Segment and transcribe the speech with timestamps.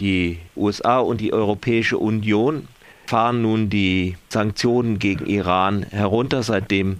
[0.00, 2.68] Die USA und die Europäische Union
[3.06, 6.98] fahren nun die Sanktionen gegen Iran herunter, seitdem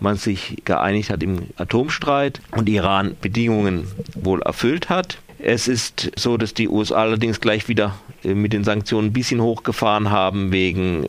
[0.00, 5.18] man sich geeinigt hat im Atomstreit und Iran Bedingungen wohl erfüllt hat.
[5.38, 9.40] Es ist so, dass die USA allerdings gleich wieder äh, mit den Sanktionen ein bisschen
[9.40, 11.06] hochgefahren haben wegen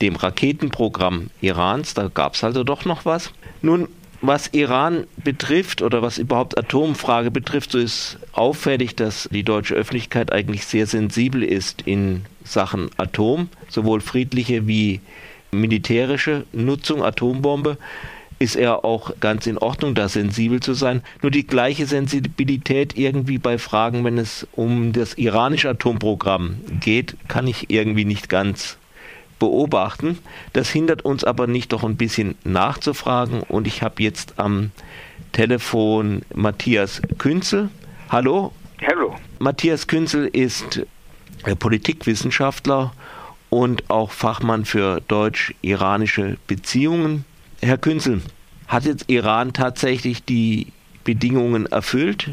[0.00, 1.94] dem Raketenprogramm Irans.
[1.94, 3.32] Da gab es also doch noch was.
[3.62, 3.88] Nun,
[4.20, 10.32] was Iran betrifft oder was überhaupt Atomfrage betrifft, so ist auffällig, dass die deutsche Öffentlichkeit
[10.32, 15.00] eigentlich sehr sensibel ist in Sachen Atom, sowohl friedliche wie
[15.50, 17.78] militärische Nutzung, Atombombe
[18.38, 21.02] ist er auch ganz in Ordnung, da sensibel zu sein.
[21.22, 27.46] Nur die gleiche Sensibilität irgendwie bei Fragen, wenn es um das iranische Atomprogramm geht, kann
[27.46, 28.78] ich irgendwie nicht ganz
[29.38, 30.18] beobachten.
[30.52, 33.42] Das hindert uns aber nicht, doch ein bisschen nachzufragen.
[33.42, 34.70] Und ich habe jetzt am
[35.32, 37.70] Telefon Matthias Künzel.
[38.10, 38.52] Hallo.
[38.86, 39.16] Hallo.
[39.38, 40.86] Matthias Künzel ist
[41.58, 42.92] Politikwissenschaftler
[43.50, 47.24] und auch Fachmann für deutsch-iranische Beziehungen.
[47.62, 48.22] Herr Künzel,
[48.66, 50.68] hat jetzt Iran tatsächlich die
[51.04, 52.30] Bedingungen erfüllt?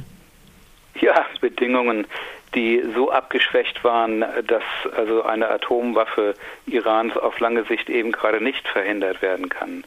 [1.01, 2.07] Ja, Bedingungen,
[2.55, 4.63] die so abgeschwächt waren, dass
[4.95, 9.83] also eine Atomwaffe Irans auf lange Sicht eben gerade nicht verhindert werden kann.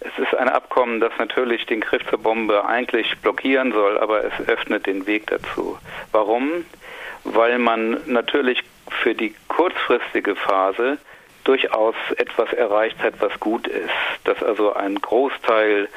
[0.00, 4.48] Es ist ein Abkommen, das natürlich den Griff zur Bombe eigentlich blockieren soll, aber es
[4.48, 5.76] öffnet den Weg dazu.
[6.12, 6.64] Warum?
[7.24, 10.98] Weil man natürlich für die kurzfristige Phase
[11.48, 13.88] durchaus etwas erreicht hat, was gut ist.
[14.24, 15.88] Dass also ein Großteil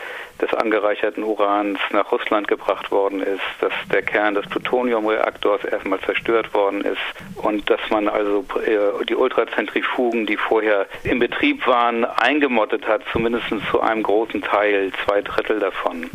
[0.42, 6.54] des angereicherten Urans nach Russland gebracht worden ist, dass der Kern des Plutoniumreaktors erstmal zerstört
[6.54, 7.02] worden ist
[7.44, 13.48] und dass man also äh, die Ultrazentrifugen, die vorher in Betrieb waren, eingemottet hat, zumindest
[13.70, 16.10] zu einem großen Teil, zwei Drittel davon.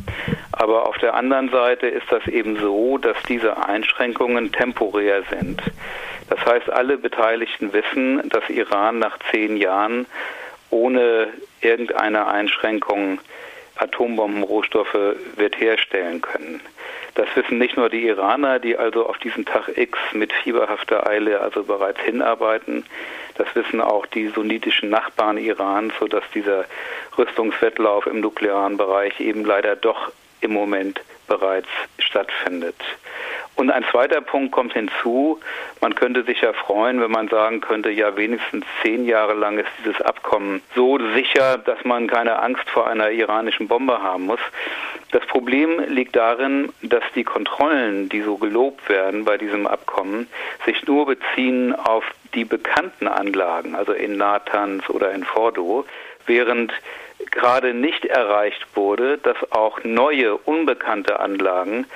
[0.53, 5.61] Aber auf der anderen Seite ist das eben so, dass diese Einschränkungen temporär sind.
[6.29, 10.07] Das heißt, alle Beteiligten wissen, dass Iran nach zehn Jahren
[10.71, 11.29] ohne
[11.61, 13.21] irgendeine Einschränkung
[13.77, 16.61] Atombombenrohstoffe wird herstellen können.
[17.15, 21.41] Das wissen nicht nur die Iraner, die also auf diesen Tag X mit fieberhafter Eile
[21.41, 22.85] also bereits hinarbeiten.
[23.37, 26.65] Das wissen auch die sunnitischen Nachbarn Irans, sodass dieser
[27.17, 31.69] Rüstungswettlauf im nuklearen Bereich eben leider doch im Moment bereits
[31.99, 32.77] stattfindet.
[33.57, 35.41] Und ein zweiter Punkt kommt hinzu.
[35.81, 39.71] Man könnte sich ja freuen, wenn man sagen könnte, ja, wenigstens zehn Jahre lang ist
[39.79, 44.41] dieses Abkommen so sicher, dass man keine Angst vor einer iranischen Bombe haben muss.
[45.11, 50.29] Das Problem liegt darin, dass die Kontrollen, die so gelobt werden bei diesem Abkommen,
[50.67, 55.87] sich nur beziehen auf die bekannten Anlagen, also in Natanz oder in Fordo,
[56.27, 56.73] während
[57.31, 61.87] gerade nicht erreicht wurde, dass auch neue, unbekannte Anlagen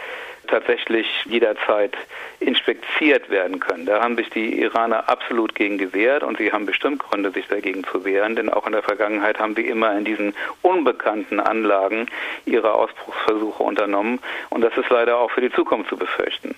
[0.51, 1.97] tatsächlich jederzeit
[2.41, 3.87] inspiziert werden können.
[3.87, 7.85] Da haben sich die Iraner absolut gegen gewehrt und sie haben bestimmt Gründe, sich dagegen
[7.85, 12.07] zu wehren, denn auch in der Vergangenheit haben sie immer in diesen unbekannten Anlagen
[12.47, 14.19] ihre Ausbruchsversuche unternommen
[14.51, 16.55] und das ist leider auch für die Zukunft zu befürchten.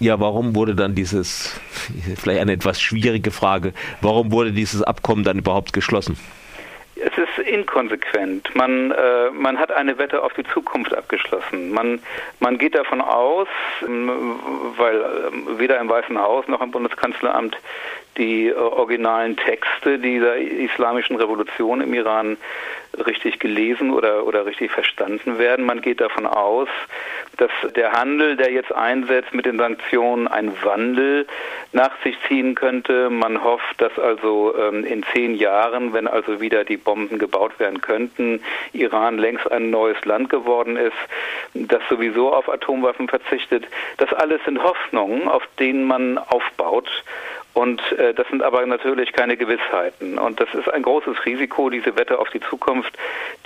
[0.00, 1.60] Ja, warum wurde dann dieses,
[2.16, 6.16] vielleicht eine etwas schwierige Frage, warum wurde dieses Abkommen dann überhaupt geschlossen?
[7.36, 8.54] Ist inkonsequent.
[8.54, 11.70] Man, äh, man hat eine Wette auf die Zukunft abgeschlossen.
[11.70, 12.00] Man,
[12.40, 13.48] man geht davon aus,
[13.82, 14.10] ähm,
[14.76, 17.56] weil äh, weder im Weißen Haus noch im Bundeskanzleramt
[18.16, 22.36] die äh, originalen Texte dieser islamischen Revolution im Iran
[23.06, 25.66] richtig gelesen oder, oder richtig verstanden werden.
[25.66, 26.68] Man geht davon aus,
[27.36, 31.26] dass der Handel, der jetzt einsetzt mit den Sanktionen, einen Wandel
[31.72, 33.10] nach sich ziehen könnte.
[33.10, 37.80] Man hofft, dass also ähm, in zehn Jahren, wenn also wieder die Bomben gebaut werden
[37.80, 38.42] könnten,
[38.72, 40.96] Iran längst ein neues Land geworden ist,
[41.54, 43.64] das sowieso auf Atomwaffen verzichtet.
[43.98, 46.88] Das alles sind Hoffnungen, auf denen man aufbaut.
[47.56, 50.18] Und äh, das sind aber natürlich keine Gewissheiten.
[50.18, 52.92] Und das ist ein großes Risiko, diese Wette auf die Zukunft.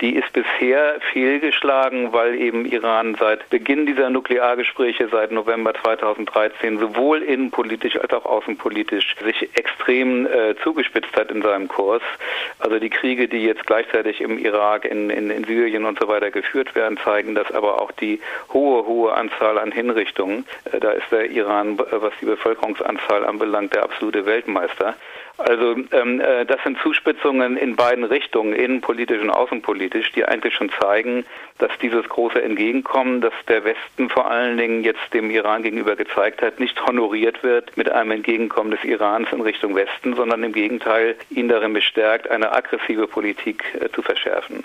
[0.01, 7.21] Die ist bisher fehlgeschlagen, weil eben Iran seit Beginn dieser Nukleargespräche, seit November 2013, sowohl
[7.21, 12.01] innenpolitisch als auch außenpolitisch sich extrem äh, zugespitzt hat in seinem Kurs.
[12.59, 16.31] Also die Kriege, die jetzt gleichzeitig im Irak, in, in, in Syrien und so weiter
[16.31, 18.19] geführt werden, zeigen das aber auch die
[18.51, 20.45] hohe, hohe Anzahl an Hinrichtungen.
[20.69, 24.95] Äh, da ist der Iran, äh, was die Bevölkerungsanzahl anbelangt, der absolute absolute Weltmeister.
[25.37, 30.71] Also ähm, äh, das sind Zuspitzungen in beiden Richtungen, innenpolitisch und außenpolitisch, die eigentlich schon
[30.79, 31.23] zeigen,
[31.59, 36.41] dass dieses große Entgegenkommen, das der Westen vor allen Dingen jetzt dem Iran gegenüber gezeigt
[36.41, 41.15] hat, nicht honoriert wird mit einem Entgegenkommen des Irans in Richtung Westen, sondern im Gegenteil
[41.29, 44.63] ihn darin bestärkt, eine aggressive Politik äh, zu verschärfen.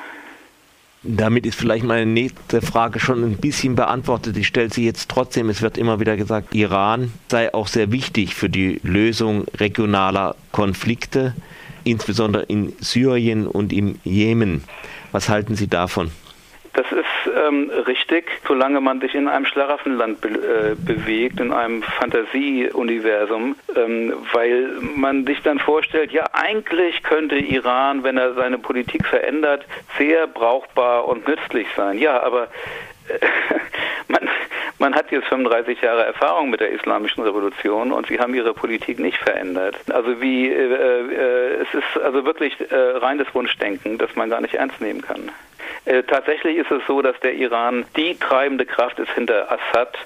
[1.08, 4.36] Damit ist vielleicht meine nächste Frage schon ein bisschen beantwortet.
[4.36, 5.48] Ich stelle sie jetzt trotzdem.
[5.48, 11.34] Es wird immer wieder gesagt, Iran sei auch sehr wichtig für die Lösung regionaler Konflikte,
[11.84, 14.64] insbesondere in Syrien und im Jemen.
[15.12, 16.10] Was halten Sie davon?
[16.76, 21.82] Das ist ähm, richtig, solange man sich in einem Schlaraffenland be äh, bewegt, in einem
[21.82, 29.06] Fantasieuniversum, ähm, weil man sich dann vorstellt, ja eigentlich könnte Iran, wenn er seine Politik
[29.06, 29.64] verändert,
[29.96, 31.98] sehr brauchbar und nützlich sein.
[31.98, 32.48] Ja, aber
[33.08, 33.26] äh,
[34.08, 34.28] man,
[34.78, 38.98] man hat jetzt 35 Jahre Erfahrung mit der islamischen Revolution und sie haben ihre Politik
[38.98, 39.76] nicht verändert.
[39.90, 44.52] Also wie äh, äh, es ist also wirklich äh, reines Wunschdenken, das man gar nicht
[44.52, 45.30] ernst nehmen kann.
[45.86, 49.96] Äh, tatsächlich ist es so, dass der Iran die treibende Kraft ist hinter Assad.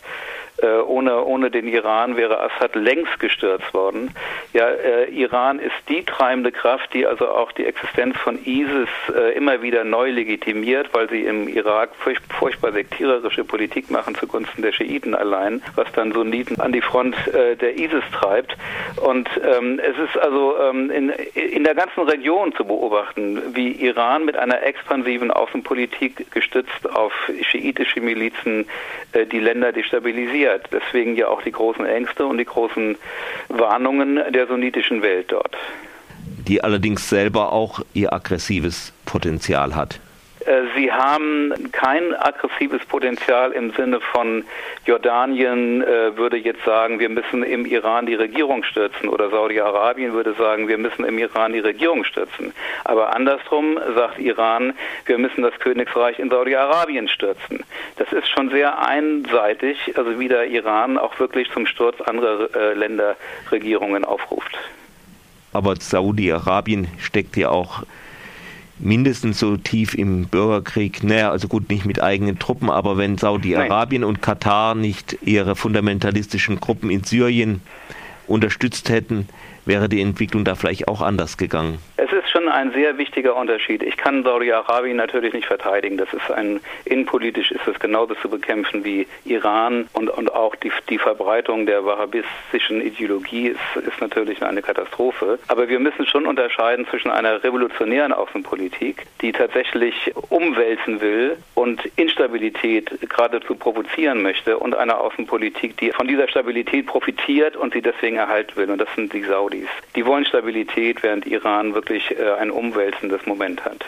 [0.62, 4.10] Äh, ohne, ohne den Iran wäre Assad längst gestürzt worden.
[4.52, 9.32] Ja, äh, Iran ist die treibende Kraft, die also auch die Existenz von ISIS äh,
[9.34, 14.72] immer wieder neu legitimiert, weil sie im Irak furch furchtbar sektiererische Politik machen zugunsten der
[14.72, 18.54] Schiiten allein, was dann Sunniten an die Front äh, der ISIS treibt.
[18.96, 24.26] Und ähm, es ist also ähm, in, in der ganzen Region zu beobachten, wie Iran
[24.26, 27.12] mit einer expansiven Außenpolitik gestützt auf
[27.42, 28.66] schiitische Milizen
[29.12, 30.69] äh, die Länder destabilisiert erklärt.
[30.73, 32.97] Deswegen ja auch die großen Ängste und die großen
[33.49, 35.56] Warnungen der sunnitischen Welt dort.
[36.49, 40.00] Die allerdings selber auch ihr aggressives Potenzial hat.
[40.46, 44.44] Äh, sie haben kein aggressives Potenzial im Sinne von
[44.87, 50.34] Jordanien äh, würde jetzt sagen, wir müssen im Iran die Regierung stürzen oder Saudi-Arabien würde
[50.34, 52.52] sagen, wir müssen im Iran die Regierung stürzen.
[52.84, 54.72] Aber andersrum sagt Iran,
[55.04, 57.64] wir müssen das Königreich in Saudi-Arabien stürzen.
[57.96, 62.75] Das ist schon sehr einseitig, also wie der Iran auch wirklich zum Sturz anderer äh,
[62.75, 64.56] Länderregierungen aufruft.
[65.52, 67.82] Aber Saudi-Arabien steckt ja auch
[68.81, 74.05] mindestens so tief im Bürgerkrieg, naja, also gut, nicht mit eigenen Truppen, aber wenn Saudi-Arabien
[74.05, 77.61] und Katar nicht ihre fundamentalistischen Gruppen in Syrien
[78.27, 79.29] unterstützt hätten,
[79.64, 81.78] wäre die Entwicklung da vielleicht auch anders gegangen.
[81.96, 83.82] Es ist schon ein sehr wichtiger Unterschied.
[83.82, 85.96] Ich kann Saudi-Arabien natürlich nicht verteidigen.
[85.96, 90.72] Das ist ein innenpolitisch ist es genauso zu bekämpfen wie Iran und, und auch die,
[90.88, 95.38] die Verbreitung der wahhabistischen Ideologie ist, ist natürlich eine Katastrophe.
[95.48, 102.90] Aber wir müssen schon unterscheiden zwischen einer revolutionären Außenpolitik, die tatsächlich umwälzen will und Instabilität
[103.08, 108.56] geradezu provozieren möchte, und einer Außenpolitik, die von dieser Stabilität profitiert und sie deswegen erhalten
[108.56, 108.70] will.
[108.70, 109.50] Und das sind die Saudis.
[109.97, 113.85] Die wollen Stabilität, während Iran wirklich äh, ein umwälzendes Moment hat.